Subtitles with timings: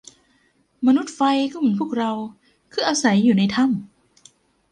[0.85, 1.21] มนุษย์ไฟ
[1.53, 2.11] ก็เหมือนพวกเรา
[2.71, 3.71] คืออาศัยอยู่ในถ้ำ